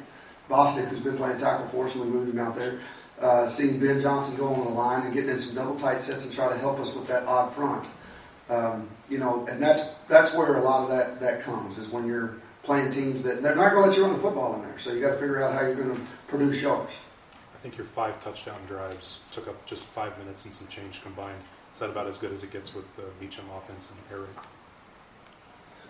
Bostic, 0.50 0.88
who's 0.88 1.00
been 1.00 1.16
playing 1.16 1.38
tackle 1.38 1.68
for 1.68 1.86
us, 1.86 1.94
and 1.94 2.04
we 2.04 2.08
moved 2.08 2.30
him 2.30 2.38
out 2.38 2.56
there. 2.56 2.80
Uh, 3.20 3.46
seeing 3.46 3.78
Ben 3.78 4.00
Johnson 4.02 4.36
go 4.36 4.48
on 4.48 4.64
the 4.64 4.70
line 4.70 5.04
and 5.04 5.14
getting 5.14 5.30
in 5.30 5.38
some 5.38 5.54
double 5.54 5.76
tight 5.76 6.00
sets 6.00 6.24
and 6.24 6.34
try 6.34 6.48
to 6.48 6.58
help 6.58 6.80
us 6.80 6.92
with 6.94 7.06
that 7.06 7.22
odd 7.24 7.54
front. 7.54 7.88
Um, 8.50 8.88
you 9.08 9.18
know, 9.18 9.46
and 9.48 9.62
that's 9.62 9.94
that's 10.08 10.34
where 10.34 10.56
a 10.56 10.62
lot 10.62 10.82
of 10.82 10.88
that 10.90 11.20
that 11.20 11.42
comes 11.42 11.78
is 11.78 11.88
when 11.88 12.06
you're 12.06 12.34
playing 12.62 12.90
teams 12.90 13.22
that 13.22 13.42
they're 13.42 13.54
not 13.54 13.72
going 13.72 13.84
to 13.84 13.88
let 13.88 13.96
you 13.96 14.04
run 14.04 14.14
the 14.14 14.18
football 14.18 14.54
in 14.56 14.62
there. 14.62 14.78
So 14.78 14.92
you 14.92 15.00
got 15.00 15.12
to 15.12 15.18
figure 15.18 15.42
out 15.42 15.52
how 15.52 15.60
you're 15.60 15.76
going 15.76 15.94
to 15.94 16.00
produce 16.28 16.60
yards. 16.60 16.92
I 17.54 17.58
think 17.62 17.76
your 17.76 17.86
five 17.86 18.22
touchdown 18.22 18.60
drives 18.66 19.20
took 19.32 19.48
up 19.48 19.64
just 19.64 19.84
five 19.84 20.18
minutes 20.18 20.44
and 20.44 20.52
some 20.52 20.68
change 20.68 21.00
combined. 21.02 21.40
Is 21.72 21.80
that 21.80 21.90
about 21.90 22.06
as 22.06 22.18
good 22.18 22.32
as 22.32 22.42
it 22.42 22.50
gets 22.50 22.74
with 22.74 22.84
the 22.96 23.04
Meacham 23.20 23.44
offense 23.56 23.90
and 23.90 24.20
raid? 24.20 24.28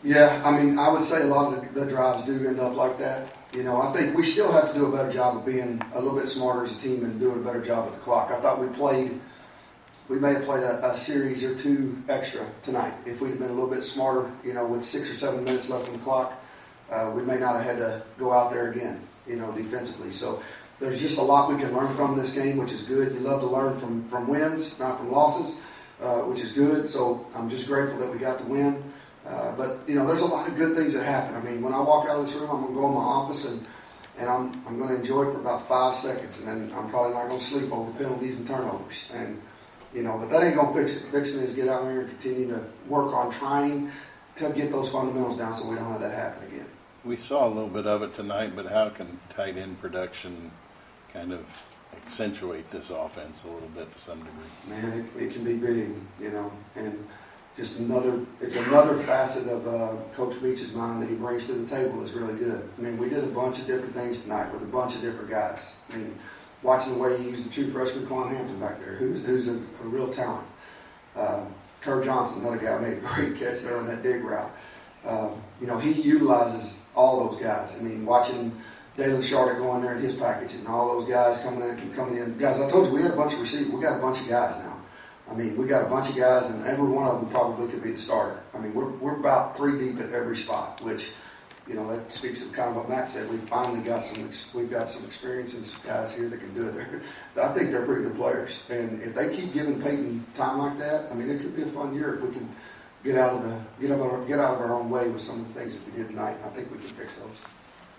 Yeah, 0.04 0.42
I 0.44 0.62
mean, 0.62 0.78
I 0.78 0.92
would 0.92 1.02
say 1.02 1.22
a 1.22 1.26
lot 1.26 1.54
of 1.54 1.74
the, 1.74 1.86
drives 1.86 2.26
do 2.26 2.46
end 2.46 2.60
up 2.60 2.76
like 2.76 2.98
that. 2.98 3.26
You 3.54 3.62
know, 3.62 3.80
I 3.80 3.90
think 3.94 4.14
we 4.14 4.22
still 4.22 4.52
have 4.52 4.68
to 4.68 4.74
do 4.74 4.84
a 4.84 4.92
better 4.94 5.10
job 5.10 5.38
of 5.38 5.46
being 5.46 5.80
a 5.94 5.98
little 5.98 6.18
bit 6.18 6.28
smarter 6.28 6.64
as 6.64 6.76
a 6.76 6.78
team 6.78 7.04
and 7.04 7.18
doing 7.18 7.36
a 7.36 7.42
better 7.42 7.62
job 7.64 7.86
with 7.86 7.94
the 7.94 8.00
clock. 8.00 8.30
I 8.30 8.38
thought 8.42 8.60
we 8.60 8.66
played, 8.76 9.18
we 10.10 10.18
may 10.18 10.34
have 10.34 10.44
played 10.44 10.62
a, 10.62 10.90
a 10.90 10.94
series 10.94 11.42
or 11.42 11.54
two 11.54 11.96
extra 12.10 12.46
tonight. 12.62 12.92
If 13.06 13.22
we'd 13.22 13.30
have 13.30 13.38
been 13.38 13.48
a 13.48 13.54
little 13.54 13.70
bit 13.70 13.82
smarter, 13.82 14.30
you 14.44 14.52
know, 14.52 14.66
with 14.66 14.84
six 14.84 15.08
or 15.08 15.14
seven 15.14 15.42
minutes 15.42 15.70
left 15.70 15.88
on 15.88 15.94
the 15.94 16.04
clock, 16.04 16.34
uh, 16.90 17.10
we 17.16 17.22
may 17.22 17.38
not 17.38 17.56
have 17.56 17.64
had 17.64 17.78
to 17.78 18.02
go 18.18 18.30
out 18.30 18.52
there 18.52 18.70
again, 18.70 19.00
you 19.26 19.36
know, 19.36 19.52
defensively. 19.52 20.10
So 20.10 20.42
there's 20.80 21.00
just 21.00 21.16
a 21.16 21.22
lot 21.22 21.50
we 21.50 21.56
can 21.56 21.74
learn 21.74 21.94
from 21.96 22.18
this 22.18 22.34
game, 22.34 22.58
which 22.58 22.72
is 22.72 22.82
good. 22.82 23.14
You 23.14 23.20
love 23.20 23.40
to 23.40 23.46
learn 23.46 23.80
from, 23.80 24.06
from 24.10 24.28
wins, 24.28 24.78
not 24.78 24.98
from 24.98 25.10
losses, 25.10 25.60
uh, 26.02 26.18
which 26.22 26.40
is 26.40 26.52
good. 26.52 26.90
So 26.90 27.26
I'm 27.34 27.48
just 27.48 27.66
grateful 27.66 27.98
that 28.00 28.12
we 28.12 28.18
got 28.18 28.38
the 28.38 28.44
win. 28.44 28.92
Uh, 29.26 29.52
but 29.56 29.78
you 29.86 29.94
know, 29.94 30.06
there's 30.06 30.20
a 30.20 30.26
lot 30.26 30.48
of 30.48 30.56
good 30.56 30.76
things 30.76 30.92
that 30.94 31.04
happen. 31.04 31.34
I 31.34 31.40
mean, 31.40 31.62
when 31.62 31.72
I 31.72 31.80
walk 31.80 32.08
out 32.08 32.18
of 32.18 32.26
this 32.26 32.34
room, 32.34 32.50
I'm 32.50 32.62
gonna 32.62 32.74
go 32.74 32.86
in 32.88 32.94
my 32.94 33.00
office 33.00 33.46
and 33.46 33.66
and 34.18 34.28
I'm 34.28 34.52
I'm 34.66 34.78
gonna 34.78 34.96
enjoy 34.96 35.28
it 35.28 35.32
for 35.32 35.40
about 35.40 35.66
five 35.66 35.96
seconds, 35.96 36.38
and 36.38 36.48
then 36.48 36.72
I'm 36.76 36.90
probably 36.90 37.14
not 37.14 37.28
gonna 37.28 37.40
sleep 37.40 37.72
over 37.72 37.90
penalties 37.92 38.38
and 38.38 38.46
turnovers. 38.46 39.06
And 39.12 39.40
you 39.94 40.02
know, 40.02 40.18
but 40.18 40.30
that 40.30 40.42
ain't 40.42 40.56
gonna 40.56 40.74
fix 40.74 40.96
it. 40.96 41.10
Fixing 41.10 41.40
is 41.40 41.54
get 41.54 41.68
out 41.68 41.84
here 41.84 42.02
and 42.02 42.10
continue 42.10 42.48
to 42.48 42.64
work 42.88 43.12
on 43.12 43.32
trying 43.32 43.90
to 44.36 44.50
get 44.50 44.70
those 44.70 44.90
fundamentals 44.90 45.38
down, 45.38 45.54
so 45.54 45.68
we 45.68 45.76
don't 45.76 45.90
have 45.90 46.00
that 46.00 46.12
happen 46.12 46.46
again. 46.48 46.66
We 47.04 47.16
saw 47.16 47.46
a 47.46 47.48
little 47.48 47.68
bit 47.68 47.86
of 47.86 48.02
it 48.02 48.14
tonight, 48.14 48.52
but 48.56 48.66
how 48.66 48.88
can 48.88 49.18
tight 49.30 49.56
end 49.56 49.80
production 49.80 50.50
kind 51.12 51.32
of 51.32 51.44
accentuate 51.96 52.70
this 52.70 52.90
offense 52.90 53.44
a 53.44 53.48
little 53.48 53.68
bit 53.68 53.92
to 53.92 54.00
some 54.00 54.18
degree? 54.18 54.32
Man, 54.68 55.10
it, 55.16 55.22
it 55.22 55.32
can 55.32 55.44
be 55.44 55.54
big, 55.54 55.94
you 56.20 56.30
know, 56.30 56.50
and 56.74 57.06
just 57.56 57.76
another, 57.76 58.20
it's 58.40 58.56
another 58.56 59.00
facet 59.04 59.46
of 59.48 59.66
uh, 59.68 59.96
Coach 60.14 60.40
Meach's 60.40 60.72
mind 60.72 61.02
that 61.02 61.08
he 61.08 61.14
brings 61.14 61.46
to 61.46 61.52
the 61.52 61.66
table 61.66 62.04
is 62.04 62.12
really 62.12 62.34
good. 62.34 62.68
I 62.76 62.80
mean, 62.80 62.98
we 62.98 63.08
did 63.08 63.22
a 63.22 63.28
bunch 63.28 63.60
of 63.60 63.66
different 63.66 63.94
things 63.94 64.22
tonight 64.22 64.52
with 64.52 64.62
a 64.62 64.66
bunch 64.66 64.96
of 64.96 65.02
different 65.02 65.30
guys. 65.30 65.74
I 65.92 65.96
mean, 65.96 66.18
watching 66.62 66.94
the 66.94 66.98
way 66.98 67.16
he 67.16 67.28
used 67.28 67.48
the 67.48 67.54
true 67.54 67.70
freshman 67.70 68.06
Quan 68.06 68.34
Hampton 68.34 68.58
back 68.58 68.80
there, 68.80 68.94
who's, 68.96 69.24
who's 69.24 69.48
a, 69.48 69.54
a 69.54 69.86
real 69.86 70.08
talent. 70.08 70.46
Um, 71.14 71.54
Kerr 71.80 72.02
Johnson, 72.02 72.40
another 72.40 72.56
guy, 72.56 72.78
made 72.78 72.98
a 72.98 73.00
great 73.00 73.38
catch 73.38 73.60
there 73.60 73.78
on 73.78 73.86
that 73.86 74.02
dig 74.02 74.24
route. 74.24 74.50
Um, 75.06 75.40
you 75.60 75.66
know, 75.66 75.78
he 75.78 75.92
utilizes 75.92 76.78
all 76.96 77.28
those 77.28 77.40
guys. 77.40 77.78
I 77.78 77.82
mean, 77.82 78.04
watching 78.04 78.50
Daylon 78.96 79.22
Charlot 79.22 79.58
go 79.58 79.76
in 79.76 79.82
there 79.82 79.94
in 79.94 80.02
his 80.02 80.14
packages 80.14 80.58
and 80.58 80.66
all 80.66 80.98
those 80.98 81.08
guys 81.08 81.38
coming 81.38 81.68
in, 81.68 81.94
coming 81.94 82.16
in. 82.16 82.36
Guys, 82.38 82.58
I 82.58 82.68
told 82.70 82.86
you 82.88 82.94
we 82.94 83.02
had 83.02 83.12
a 83.12 83.16
bunch 83.16 83.34
of 83.34 83.40
receivers. 83.40 83.72
We 83.72 83.82
got 83.82 83.98
a 83.98 84.02
bunch 84.02 84.20
of 84.20 84.28
guys 84.28 84.56
now. 84.58 84.73
I 85.30 85.34
mean, 85.34 85.56
we 85.56 85.66
got 85.66 85.86
a 85.86 85.88
bunch 85.88 86.10
of 86.10 86.16
guys, 86.16 86.50
and 86.50 86.64
every 86.66 86.86
one 86.88 87.06
of 87.06 87.20
them 87.20 87.30
probably 87.30 87.68
could 87.68 87.82
be 87.82 87.92
the 87.92 87.96
starter. 87.96 88.40
I 88.52 88.58
mean, 88.58 88.74
we're, 88.74 88.90
we're 88.90 89.16
about 89.16 89.56
three 89.56 89.78
deep 89.78 90.00
at 90.00 90.12
every 90.12 90.36
spot, 90.36 90.82
which, 90.82 91.10
you 91.66 91.74
know, 91.74 91.90
that 91.94 92.12
speaks 92.12 92.40
to 92.40 92.46
kind 92.50 92.68
of 92.70 92.76
what 92.76 92.90
Matt 92.90 93.08
said. 93.08 93.30
We 93.30 93.38
finally 93.38 93.80
got 93.82 94.02
some, 94.04 94.30
we've 94.52 94.70
got 94.70 94.90
some 94.90 95.04
experience 95.04 95.54
and 95.54 95.64
some 95.64 95.80
guys 95.86 96.14
here 96.14 96.28
that 96.28 96.40
can 96.40 96.52
do 96.52 96.68
it. 96.68 96.74
They're, 96.74 97.02
I 97.42 97.54
think 97.54 97.70
they're 97.70 97.86
pretty 97.86 98.02
good 98.02 98.16
players, 98.16 98.62
and 98.68 99.00
if 99.02 99.14
they 99.14 99.34
keep 99.34 99.54
giving 99.54 99.80
Peyton 99.80 100.24
time 100.34 100.58
like 100.58 100.78
that, 100.78 101.10
I 101.10 101.14
mean, 101.14 101.30
it 101.30 101.40
could 101.40 101.56
be 101.56 101.62
a 101.62 101.66
fun 101.66 101.94
year 101.94 102.16
if 102.16 102.20
we 102.20 102.30
can 102.30 102.48
get 103.02 103.16
out 103.16 103.32
of 103.32 103.42
the, 103.44 103.60
get 103.80 103.92
out 103.92 104.00
of, 104.00 104.12
our- 104.12 104.24
get 104.26 104.38
out 104.38 104.54
of 104.54 104.60
our 104.60 104.74
own 104.74 104.90
way 104.90 105.08
with 105.08 105.22
some 105.22 105.40
of 105.40 105.48
the 105.54 105.60
things 105.60 105.78
that 105.78 105.86
we 105.90 105.98
did 105.98 106.08
tonight. 106.10 106.36
I 106.44 106.48
think 106.50 106.70
we 106.70 106.78
can 106.78 106.86
fix 106.88 107.18
those. 107.18 107.36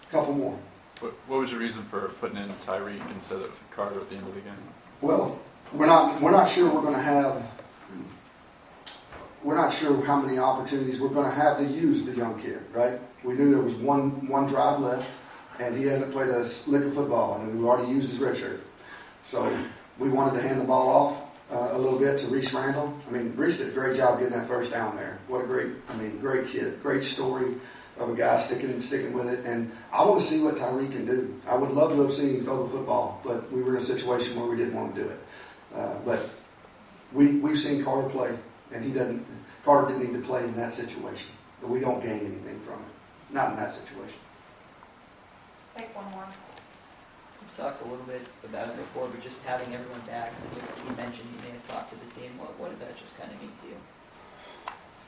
A 0.08 0.12
couple 0.12 0.34
more. 0.34 0.58
What, 1.00 1.13
what 1.27 1.39
was 1.39 1.51
your 1.51 1.60
reason 1.60 1.84
for 1.86 2.10
putting 2.22 2.38
in 2.38 2.50
Tyree 2.62 3.01
instead 3.13 3.41
of 3.41 3.51
Carter 3.72 4.00
at 4.00 4.10
the 4.10 4.15
end 4.15 4.27
of 4.27 4.36
the 4.36 4.41
game? 4.41 4.53
Well, 5.01 5.39
we're 5.74 5.86
not, 5.86 6.22
we're 6.22 6.32
not 6.32 6.50
sure 6.50 6.74
we're 6.74 6.82
gonna 6.82 7.02
have, 7.02 7.44
we're 9.44 9.56
not 9.56 9.74
sure 9.74 10.04
how 10.06 10.20
many 10.20 10.38
opportunities 10.38 11.00
we're 11.00 11.10
gonna 11.10 11.32
have 11.32 11.58
to 11.58 11.66
use 11.66 12.04
the 12.04 12.12
young 12.14 12.42
kid, 12.42 12.62
right? 12.74 13.00
We 13.24 13.34
knew 13.34 13.52
there 13.52 13.62
was 13.62 13.76
one, 13.76 14.28
one 14.28 14.48
drive 14.48 14.80
left, 14.80 15.10
and 15.60 15.76
he 15.76 15.86
hasn't 15.86 16.12
played 16.12 16.30
a 16.30 16.40
lick 16.68 16.84
of 16.84 16.94
football, 16.94 17.40
and 17.40 17.56
we've 17.56 17.66
already 17.66 17.92
used 17.92 18.10
his 18.10 18.20
red 18.20 18.38
shirt. 18.38 18.62
So, 19.24 19.58
we 19.98 20.10
wanted 20.10 20.40
to 20.40 20.48
hand 20.48 20.60
the 20.60 20.66
ball 20.66 20.88
off, 20.90 21.22
uh, 21.52 21.70
a 21.72 21.78
little 21.78 22.00
bit 22.00 22.20
to 22.20 22.28
Reese 22.28 22.54
Randall. 22.54 22.94
I 23.08 23.12
mean, 23.12 23.34
Reese 23.36 23.60
did 23.60 23.70
a 23.70 23.72
great 23.72 23.96
job 23.96 24.20
getting 24.20 24.38
that 24.38 24.48
first 24.48 24.72
down 24.72 24.96
there. 24.96 25.20
What 25.28 25.44
a 25.44 25.48
great, 25.48 25.74
I 25.90 25.96
mean, 25.96 26.20
great 26.20 26.48
kid, 26.48 26.82
great 26.82 27.04
story 27.04 27.56
of 28.00 28.10
a 28.10 28.16
guy 28.16 28.40
sticking 28.40 28.72
and 28.72 28.82
sticking 28.82 29.14
with 29.14 29.28
it. 29.28 29.46
And 29.46 29.72
I 29.92 30.04
want 30.04 30.20
to 30.20 30.26
see 30.26 30.42
what 30.44 30.58
Tyree 30.58 30.88
can 30.88 31.06
do. 31.06 31.40
I 31.48 31.56
would 31.56 31.72
love 31.72 31.92
to 31.92 32.02
have 32.02 32.12
seen 32.12 32.36
him 32.36 32.44
throw 32.46 32.64
the 32.64 32.70
football, 32.70 33.22
but 33.24 33.52
we 33.52 33.62
were 33.62 33.76
in 33.76 33.82
a 33.82 33.86
situation 33.86 34.38
where 34.40 34.50
we 34.50 34.58
didn't 34.58 34.76
want 34.76 34.96
to 34.96 35.04
do 35.04 35.08
it. 35.08 35.20
Uh, 35.74 35.96
but 36.06 36.30
we, 37.14 37.38
we've 37.38 37.60
seen 37.60 37.84
Carter 37.84 38.10
play, 38.10 38.38
and 38.72 38.84
he 38.84 38.92
doesn't, 38.92 39.26
Carter 39.64 39.94
didn't 39.94 40.12
need 40.12 40.20
to 40.20 40.26
play 40.26 40.44
in 40.44 40.56
that 40.56 40.72
situation. 40.72 41.30
So 41.62 41.68
we 41.68 41.80
don't 41.80 42.02
gain 42.04 42.20
anything 42.20 42.60
from 42.66 42.76
it. 42.76 43.34
Not 43.34 43.52
in 43.52 43.58
that 43.58 43.72
situation. 43.72 44.20
Let's 45.60 45.76
take 45.76 45.96
one 45.96 46.12
more. 46.12 46.26
We've 46.26 47.58
talked 47.58 47.82
a 47.82 47.86
little 47.86 48.06
bit 48.06 48.22
about 48.44 48.68
it 48.70 48.76
before, 48.78 49.08
but 49.08 49.22
just 49.22 49.44
having 49.44 49.74
everyone 49.74 50.02
back, 50.02 50.34
I 50.34 50.56
think 50.56 50.90
you 50.90 50.96
mentioned 50.96 51.30
you 51.36 51.48
may 51.48 51.54
have 51.54 51.68
talked 51.68 51.90
to 51.92 51.96
the 51.96 52.22
team. 52.22 52.38
What, 52.38 52.60
what 52.60 52.70
did 52.70 52.80
that 52.88 52.98
just 52.98 53.18
kind 53.18 53.32
of 53.32 53.40
mean 53.42 53.52
to 53.64 53.68
you? 53.70 53.76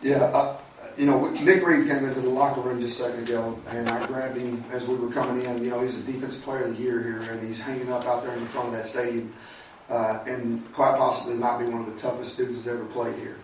Yeah, 0.02 0.26
uh, 0.26 0.58
you 0.96 1.06
know, 1.06 1.28
Nick 1.30 1.66
Reed 1.66 1.88
came 1.88 2.06
into 2.06 2.22
the 2.22 2.30
locker 2.30 2.62
room 2.62 2.80
just 2.80 3.00
a 3.00 3.04
second 3.04 3.24
ago, 3.28 3.60
and 3.70 3.90
I 3.90 4.06
grabbed 4.06 4.38
him 4.38 4.64
as 4.72 4.86
we 4.86 4.96
were 4.96 5.12
coming 5.12 5.44
in. 5.44 5.64
You 5.64 5.72
know, 5.72 5.82
he's 5.82 5.98
a 5.98 6.04
defensive 6.04 6.44
player 6.44 6.66
of 6.66 6.78
the 6.78 6.84
year 6.84 7.02
here, 7.02 7.22
and 7.32 7.46
he's 7.46 7.60
hanging 7.60 7.92
up 7.92 8.06
out 8.06 8.24
there 8.24 8.34
in 8.34 8.40
the 8.40 8.46
front 8.48 8.68
of 8.68 8.74
that 8.74 8.86
stadium, 8.86 9.34
uh, 9.90 10.20
and 10.26 10.74
quite 10.74 10.98
possibly 10.98 11.36
might 11.36 11.60
be 11.60 11.66
one 11.66 11.82
of 11.82 11.94
the 11.94 12.00
toughest 12.00 12.38
dudes 12.38 12.64
that's 12.64 12.76
ever 12.76 12.86
played 12.86 13.16
here. 13.16 13.38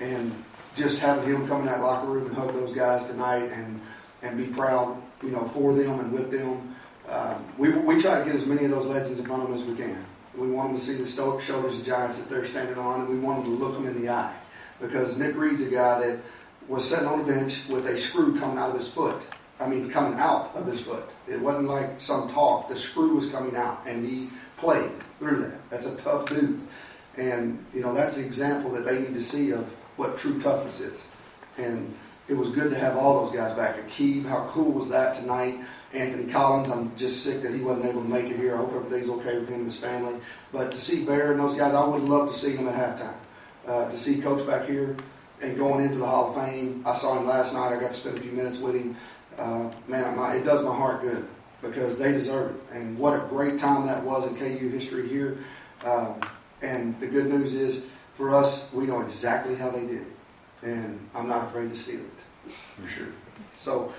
And 0.00 0.32
just 0.76 0.98
having 0.98 1.24
him 1.24 1.46
come 1.46 1.60
in 1.60 1.66
that 1.66 1.80
locker 1.80 2.08
room 2.08 2.26
and 2.26 2.34
hug 2.34 2.52
those 2.54 2.72
guys 2.72 3.06
tonight, 3.06 3.50
and 3.50 3.80
and 4.22 4.36
be 4.36 4.46
proud, 4.46 5.00
you 5.22 5.30
know, 5.30 5.44
for 5.48 5.74
them 5.74 6.00
and 6.00 6.12
with 6.12 6.30
them. 6.30 6.74
Um, 7.08 7.44
we 7.58 7.70
we 7.70 8.00
try 8.00 8.18
to 8.18 8.24
get 8.24 8.34
as 8.34 8.46
many 8.46 8.64
of 8.64 8.70
those 8.70 8.86
legends 8.86 9.18
in 9.18 9.26
front 9.26 9.42
of 9.42 9.48
them 9.48 9.58
as 9.58 9.64
we 9.64 9.76
can. 9.76 10.04
We 10.36 10.50
want 10.50 10.70
them 10.70 10.78
to 10.78 10.84
see 10.84 10.94
the 10.94 11.06
stoic 11.06 11.42
shoulders 11.42 11.78
of 11.78 11.84
giants 11.84 12.18
that 12.18 12.30
they're 12.30 12.46
standing 12.46 12.78
on, 12.78 13.00
and 13.00 13.08
we 13.08 13.18
want 13.18 13.44
them 13.44 13.56
to 13.56 13.64
look 13.64 13.74
them 13.74 13.86
in 13.86 14.00
the 14.00 14.10
eye 14.10 14.34
because 14.80 15.18
Nick 15.18 15.36
Reed's 15.36 15.62
a 15.62 15.70
guy 15.70 16.06
that 16.06 16.20
was 16.68 16.88
sitting 16.88 17.06
on 17.06 17.18
the 17.18 17.32
bench 17.32 17.62
with 17.68 17.86
a 17.86 17.96
screw 17.96 18.38
coming 18.38 18.58
out 18.58 18.70
of 18.70 18.78
his 18.78 18.88
foot. 18.88 19.20
I 19.58 19.68
mean, 19.68 19.90
coming 19.90 20.18
out 20.18 20.54
of 20.54 20.66
his 20.66 20.80
foot. 20.80 21.10
It 21.28 21.38
wasn't 21.38 21.68
like 21.68 22.00
some 22.00 22.30
talk. 22.30 22.68
The 22.68 22.76
screw 22.76 23.14
was 23.14 23.28
coming 23.28 23.56
out, 23.56 23.82
and 23.86 24.06
he 24.06 24.30
played 24.60 24.90
through 25.18 25.40
that. 25.40 25.70
That's 25.70 25.86
a 25.86 25.96
tough 25.96 26.26
dude. 26.26 26.60
And, 27.16 27.64
you 27.74 27.80
know, 27.80 27.92
that's 27.92 28.16
the 28.16 28.24
example 28.24 28.70
that 28.72 28.84
they 28.84 29.00
need 29.00 29.14
to 29.14 29.20
see 29.20 29.50
of 29.50 29.66
what 29.96 30.16
true 30.16 30.40
toughness 30.40 30.80
is. 30.80 31.06
And 31.58 31.92
it 32.28 32.34
was 32.34 32.50
good 32.50 32.70
to 32.70 32.78
have 32.78 32.96
all 32.96 33.24
those 33.24 33.34
guys 33.34 33.54
back. 33.56 33.76
Akeem, 33.76 34.24
how 34.24 34.48
cool 34.52 34.70
was 34.70 34.88
that 34.90 35.14
tonight? 35.14 35.58
Anthony 35.92 36.30
Collins, 36.30 36.70
I'm 36.70 36.94
just 36.96 37.24
sick 37.24 37.42
that 37.42 37.52
he 37.52 37.60
wasn't 37.60 37.86
able 37.86 38.02
to 38.02 38.08
make 38.08 38.26
it 38.26 38.36
here. 38.36 38.54
I 38.54 38.58
hope 38.58 38.72
everything's 38.72 39.10
okay 39.10 39.38
with 39.38 39.48
him 39.48 39.56
and 39.56 39.66
his 39.66 39.76
family. 39.76 40.20
But 40.52 40.70
to 40.70 40.78
see 40.78 41.04
Bear 41.04 41.32
and 41.32 41.40
those 41.40 41.54
guys, 41.54 41.74
I 41.74 41.84
would 41.84 42.04
love 42.04 42.30
to 42.32 42.38
see 42.38 42.54
them 42.54 42.68
at 42.68 42.74
halftime. 42.74 43.14
Uh, 43.66 43.90
to 43.90 43.98
see 43.98 44.20
Coach 44.20 44.46
back 44.46 44.68
here 44.68 44.96
and 45.42 45.56
going 45.56 45.84
into 45.84 45.98
the 45.98 46.06
Hall 46.06 46.30
of 46.30 46.36
Fame. 46.36 46.82
I 46.86 46.92
saw 46.92 47.18
him 47.18 47.26
last 47.26 47.52
night. 47.52 47.76
I 47.76 47.80
got 47.80 47.88
to 47.88 47.94
spend 47.94 48.18
a 48.18 48.20
few 48.20 48.32
minutes 48.32 48.58
with 48.58 48.76
him. 48.76 48.96
Uh, 49.36 49.70
man, 49.88 50.16
my, 50.16 50.36
it 50.36 50.44
does 50.44 50.64
my 50.64 50.74
heart 50.74 51.02
good 51.02 51.26
because 51.62 51.98
they 51.98 52.12
deserve 52.12 52.54
it. 52.54 52.76
And 52.76 52.98
what 52.98 53.14
a 53.14 53.26
great 53.28 53.58
time 53.58 53.86
that 53.86 54.02
was 54.02 54.26
in 54.26 54.36
KU 54.36 54.68
history 54.68 55.08
here. 55.08 55.38
Um, 55.84 56.20
and 56.62 56.98
the 57.00 57.06
good 57.06 57.26
news 57.26 57.54
is, 57.54 57.84
for 58.16 58.34
us, 58.34 58.72
we 58.72 58.86
know 58.86 59.00
exactly 59.00 59.54
how 59.54 59.70
they 59.70 59.86
did. 59.86 60.06
And 60.62 60.98
I'm 61.14 61.28
not 61.28 61.48
afraid 61.48 61.72
to 61.72 61.78
steal 61.78 62.00
it, 62.00 62.52
for 62.80 62.88
sure. 62.88 63.06
So, 63.56 63.92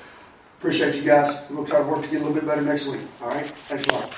appreciate 0.59 0.95
you 0.95 1.01
guys. 1.01 1.49
We'll 1.49 1.65
try 1.65 1.79
to 1.79 1.85
work 1.85 2.03
to 2.03 2.07
get 2.07 2.17
a 2.17 2.19
little 2.19 2.33
bit 2.33 2.45
better 2.45 2.61
next 2.61 2.85
week. 2.85 3.01
All 3.21 3.29
right? 3.29 3.45
Thanks 3.45 3.87
a 3.87 3.93
lot. 3.93 4.13